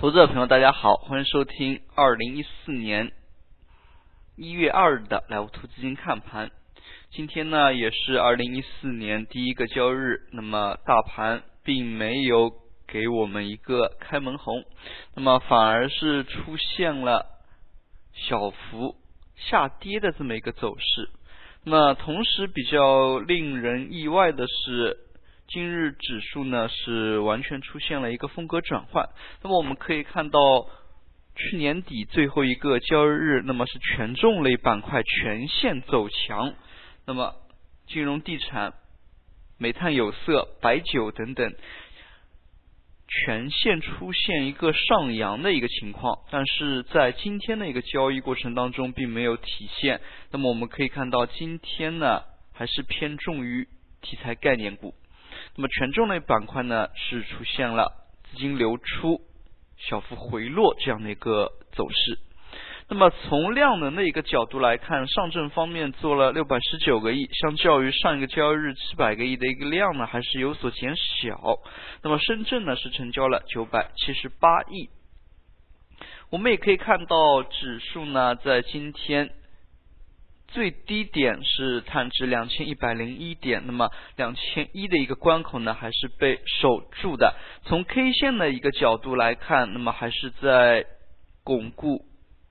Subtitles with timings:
[0.00, 3.10] 投资者朋友，大家好，欢迎收听二零一四年
[4.36, 6.52] 一月二日的莱芜投资金看盘。
[7.10, 12.52] 今天呢，也是二零一四年第一个交易日，那么大盘并没有
[12.86, 14.62] 给我们一个开门红，
[15.16, 17.26] 那么反而是出现了
[18.12, 18.94] 小幅
[19.34, 21.10] 下跌的这么一个走势。
[21.64, 25.07] 那同时比较令人意外的是。
[25.50, 29.08] 今日指数呢是完全出现了一个风格转换。
[29.42, 30.68] 那么我们可以看到，
[31.34, 36.52] 去年底最后一个交易日，那么是权重类板块全线走强。
[37.06, 37.34] 那么
[37.86, 38.74] 金融、地产、
[39.56, 41.54] 煤炭、有色、白酒等等，
[43.08, 46.18] 全线出现一个上扬的一个情况。
[46.30, 50.02] 但是在今天的一个交易过程当中，并没有体现。
[50.30, 52.22] 那么我们可以看到，今天呢
[52.52, 53.66] 还是偏重于
[54.02, 54.92] 题材概念股。
[55.58, 57.92] 那么权重类板块呢是出现了
[58.30, 59.20] 资金流出、
[59.76, 62.20] 小幅回落这样的一个走势。
[62.88, 71.36] 那么从量能的一个角度来看，上证方面做了六百十九个亿，相较于上一个交易日七百个亿的一个量呢，还是有所减小。
[72.04, 74.88] 那么深圳呢是成交了九百七十八亿。
[76.30, 79.30] 我们也可以看到指数呢在今天。
[80.48, 87.36] 最低点是探至两千一百零一点，那么两千一的一个关口呢，还是被守住的。
[87.64, 90.86] 从 K 线的一个角度来看，那么还是在
[91.44, 92.06] 巩固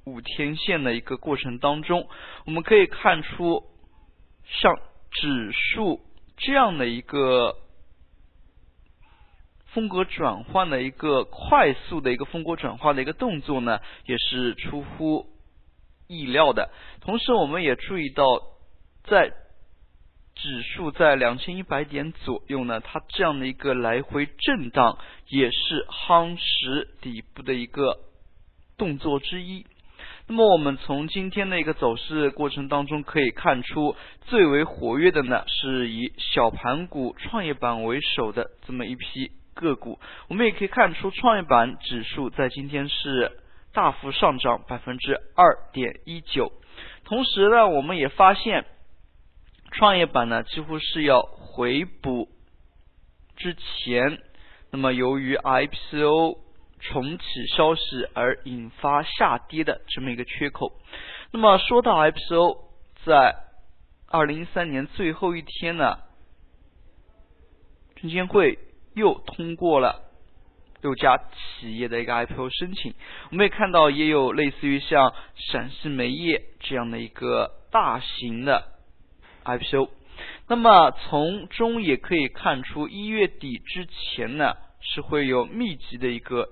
[0.06, 2.08] 五天线的一个过程当中。
[2.46, 3.64] 我们可以看出，
[4.46, 4.76] 像
[5.10, 6.00] 指数
[6.38, 7.56] 这样的一个
[9.66, 15.26] 风格转换的一个快速的一个风格转化的一个动作呢，也是出乎。
[16.08, 16.70] 意料的，
[17.02, 18.24] 同时我们也注意到，
[19.04, 19.34] 在
[20.36, 24.98] 指数在两千一百点左右呢，它这样的一个来回震荡，
[25.28, 28.00] 也是夯实底部的一个
[28.78, 29.66] 动作之一。
[30.28, 33.96] 那么我们从今天的一个走势过程当中可以看出，
[34.28, 40.00] 最为活跃的呢，是以小盘股、创业板为首的这么一批个股。
[40.30, 43.40] 我们也可以看出，创业板指数在今天是。
[43.78, 46.52] 大幅上涨百分之二点一九，
[47.04, 48.66] 同时呢，我们也发现
[49.70, 52.28] 创业板呢几乎是要回补
[53.36, 54.20] 之前，
[54.72, 56.40] 那么由于 IPO
[56.80, 57.24] 重启
[57.56, 60.74] 消息而引发下跌的这么一个缺口。
[61.30, 62.58] 那么说到 IPO，
[63.06, 63.36] 在
[64.08, 66.00] 二零一三年最后一天呢，
[67.96, 68.58] 证监会
[68.96, 70.07] 又通过了。
[70.82, 72.94] 六家企业的一个 IPO 申请，
[73.32, 78.64] 我们也看到也有类似于像陕西煤业这样的一个大型的
[79.44, 79.90] IPO。
[80.48, 86.48] 那么从中也可以看出，一月底之前呢是会有密集的一个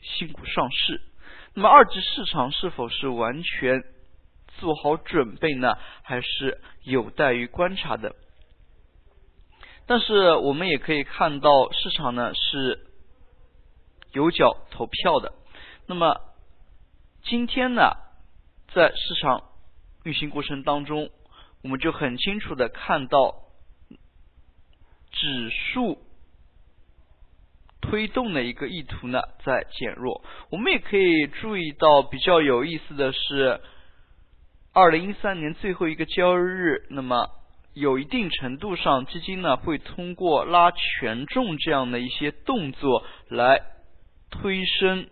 [0.00, 1.02] 新股上市。
[1.52, 3.82] 那么二级市场是否是完全
[4.58, 5.76] 做好准备呢？
[6.02, 8.16] 还是有待于观察的。
[9.86, 12.85] 但是我们也可以看到，市场呢是。
[14.16, 15.34] 有角投票的，
[15.86, 16.22] 那么
[17.22, 17.92] 今天呢，
[18.72, 19.42] 在市场
[20.04, 21.10] 运行过程当中，
[21.62, 23.34] 我们就很清楚的看到
[25.12, 25.98] 指数
[27.82, 30.24] 推动的一个意图呢在减弱。
[30.48, 33.60] 我们也可以注意到比较有意思的是，
[34.72, 37.28] 二零一三年最后一个交易日，那么
[37.74, 43.75] 有一定程度上基金呢会通过拉权重这样的一些动作来。
[44.30, 45.08] 推升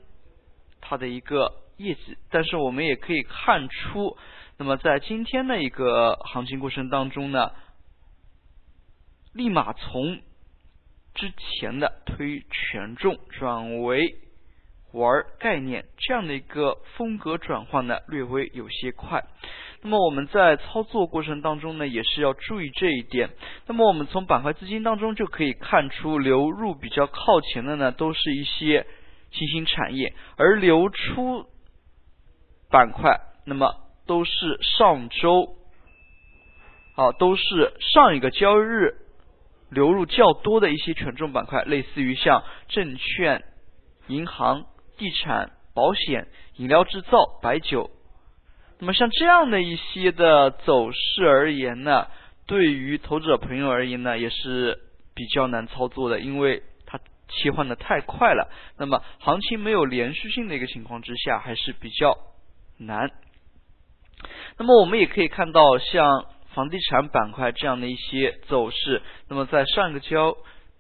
[0.81, 4.17] 它的一个业绩，但是我们也可以看出，
[4.59, 7.51] 那么在今天的一个行情过程当中呢，
[9.33, 10.21] 立马从
[11.15, 14.17] 之前的推权重转为
[14.93, 19.25] 玩概念这样的一个风格转换呢，略微有些快。
[19.83, 23.31] 那么我们在操作过程当中呢，也是要注意这一点。
[23.67, 28.87] 那么我们从板块资金当中就可以看出，流入比较靠前的呢，都是一些。
[29.35, 31.47] 新兴产业，而流出
[32.71, 33.75] 板块，那么
[34.07, 35.57] 都是上周，
[36.95, 38.95] 好，都是上一个交易日
[39.71, 43.43] 流入较多的一些权重板块，类似于像证券、
[44.07, 44.67] 银行、
[44.97, 47.91] 地产、保险、饮料制造、白酒。
[48.79, 52.07] 那么像这样的一些的走势而言呢，
[52.47, 54.79] 对于投资者朋友而言呢，也是
[55.13, 56.63] 比较难操作的，因为。
[57.35, 62.17] 切换的太快了，那么行情没有连续性的一个情况之下，还是比较
[62.79, 63.11] 难。
[64.57, 70.37] 那么我们也可以看到，像房地产板块这样的一些走势，那么在上一个交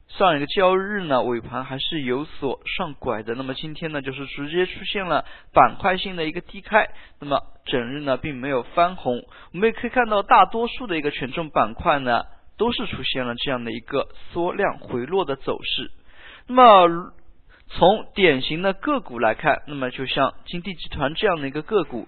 [0.06, 6.88] 上一个交易日呢尾盘还是有所上拐的，那么今天呢就是直接出现了板块性的一个低开，
[7.20, 9.24] 那么整日呢并没有翻红。
[9.52, 12.22] 我们也可以看到大多数的一个权重板块呢
[12.56, 15.90] 都是出现了这样的一个缩量回落的走势。
[16.46, 17.12] 那么
[17.69, 22.06] 从典型的个股来看，那么就像金地集团这样的一个个股，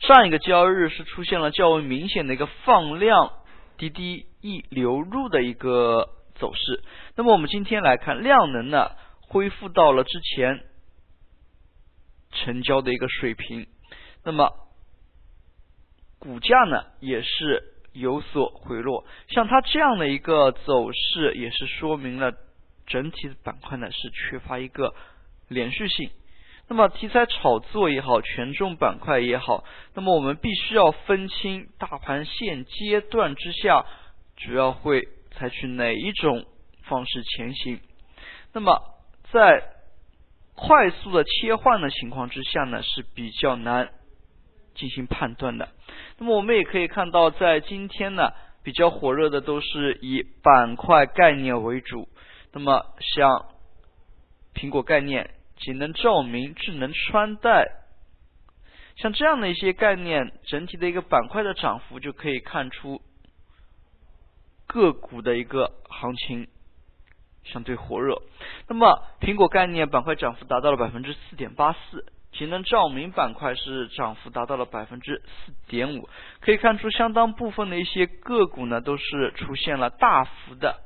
[0.00, 3.32] 上一个交易日是出现了较为明显的一个放量
[3.78, 6.84] 滴滴易流入的一个走势。
[7.16, 8.90] 那么我们今天来看量能呢，
[9.20, 10.64] 恢复到了之前
[12.30, 13.66] 成交的一个水平，
[14.22, 14.52] 那么
[16.18, 17.64] 股价呢也是
[17.94, 19.06] 有所回落。
[19.28, 22.34] 像它这样的一个走势，也是说明了。
[22.86, 24.94] 整体的板块呢是缺乏一个
[25.48, 26.10] 连续性，
[26.68, 33.86] 那么题材炒作也好，权重板块也好，那么我们必须要分清大盘现阶段之下
[34.36, 36.44] 主要会采取哪一种
[36.84, 37.80] 方式前行。
[38.52, 38.80] 那么
[39.32, 39.62] 在
[40.54, 43.90] 快速的切换的情况之下呢是比较难
[44.74, 45.68] 进行判断的。
[46.18, 48.30] 那么我们也可以看到，在今天呢
[48.64, 52.08] 比较火热的都是以板块概念为主。
[52.56, 53.50] 那么像
[54.54, 57.70] 苹果概念、节能照明、智能穿戴，
[58.96, 63.02] 像这样的一些概念，整体的一个板块的涨幅就可以看出
[64.66, 66.48] 个股的一个行情
[67.44, 68.22] 相对火热。
[68.68, 76.08] 那么苹果概念板块涨幅达到了百分之四点八四，节能照明板块是涨幅达到了百分之四点五，
[76.40, 80.85] 可以看出相当部分的一些个股呢都是出现了大幅的。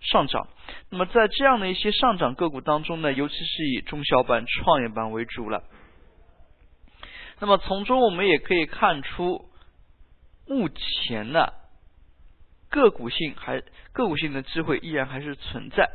[0.00, 0.46] 上涨，
[0.90, 5.64] 那么在这样的一些上涨个股当中呢，尤其是以中小板、创业板为主了。
[7.40, 9.44] 那么从中我们也可以看出，
[10.46, 11.48] 目前呢
[12.70, 13.62] 个股性还
[13.92, 15.90] 个股性的机会依然还是存在。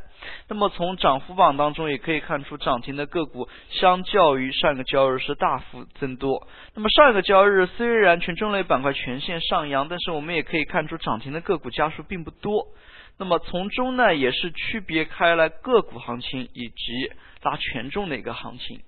[0.48, 6.48] 那么从涨幅榜当中也可以看出，涨停的个股相较于上一个交易日是大幅增多。
[6.74, 12.68] 那么上一个交易日虽然权重类板块全线上扬，但是我们也可以看出涨停的个股家数并不多。
[13.16, 17.12] 那么从中呢，也是区别开了个股行情以及
[17.42, 18.82] 拉权重的一个行情。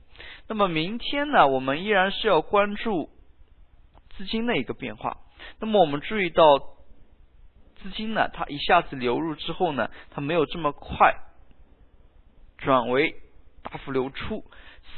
[0.48, 3.08] 那么明天呢，我们依然是要关注
[4.16, 5.18] 资金的一个变化。
[5.60, 6.58] 那么我们注意到
[7.76, 11.14] 资金呢，它一下子流入之后呢，它没有这么快
[12.58, 13.14] 转为
[13.62, 14.44] 大幅流出。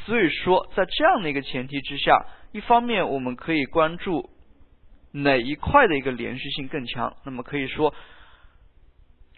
[0.06, 4.30] 所以说，在这样的一个前提之下，一方面我们可以关注
[5.12, 7.14] 哪一块的一个连续性更强。
[7.25, 7.94] 那么可以说。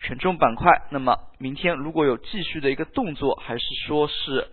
[0.00, 4.48] 权重板块，那么明天如果有继续的一个动作，还是说是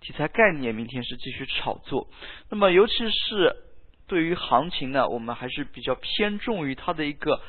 [0.00, 2.08] 题材概念，明天是继续炒作。
[2.48, 3.56] 那么尤其是
[4.06, 7.40] 对于行情呢，我们还是比较偏重于它的一个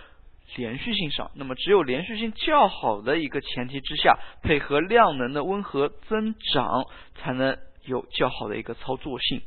[0.56, 1.30] 连续性上。
[1.36, 6.86] 那么只有连续性较好的一个前提之下，配合量能的温和增长，
[7.16, 7.56] 才能
[7.86, 9.44] 有较好的一个操作性。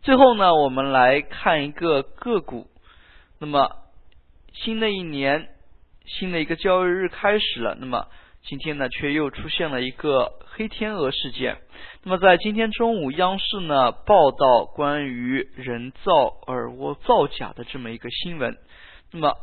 [0.00, 2.70] 最后呢，我们来看一个个股。
[3.38, 3.76] 那么
[4.54, 5.50] 新的一年。
[6.06, 8.08] 新的一个交易日开始了，那么
[8.42, 11.58] 今天呢，却又出现了一个黑天鹅事件。
[12.02, 16.12] 那么在今天中午，央视呢报道关于人造
[16.46, 18.58] 耳蜗造假的这么一个新闻。
[19.12, 19.36] 那么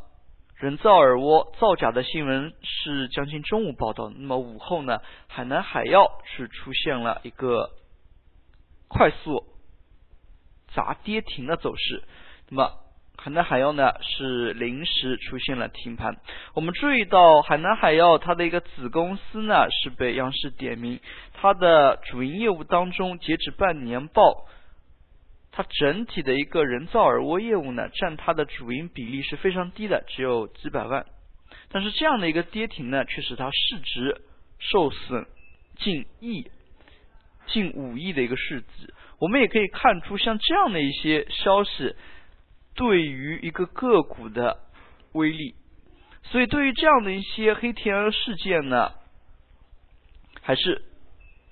[0.56, 4.12] 人造耳蜗造假的新闻是将近中午报道。
[4.14, 7.70] 那么午后呢，海南海药是出现了一个
[8.90, 9.46] 快速
[10.74, 12.04] 砸跌停的走势。
[12.50, 12.74] 那么。
[13.22, 16.16] 海南海药呢是临时出现了停盘。
[16.54, 21.02] 我们注意到海南海药它的一个子公司呢是被央视点名，
[21.34, 24.46] 它的主营业务当中，截止半年报，
[25.52, 31.06] 它整体的一个人造耳蜗业务呢占它的主营比例是非常低的，只有几百万。
[31.72, 34.22] 但是这样的一个跌停呢，却使它市值
[34.60, 35.26] 受损
[35.76, 36.50] 近亿、
[37.48, 38.94] 近五亿的一个市值。
[39.20, 41.94] 我们也可以看出，像这样的一些消息。
[42.80, 44.58] 对于一个个股的
[45.12, 45.54] 威力，
[46.24, 48.94] 所以对于这样的一些黑天鹅事件呢，
[50.42, 50.82] 还是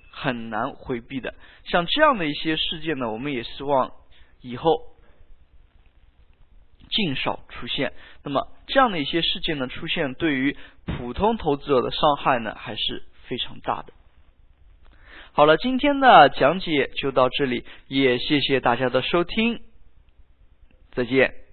[0.10, 1.36] 很难回避的。
[1.66, 3.92] 像这样的一些事件呢，我们也希望
[4.40, 4.96] 以后
[6.90, 7.92] 尽少出现。
[8.24, 10.56] 那么这样的一些事件呢出现，对于
[10.86, 13.92] 普通投资者的伤害呢，还是非常大的。
[15.34, 19.67] 好了，今天的讲解就到这里，也谢谢大家的收听。
[20.98, 21.47] 再见。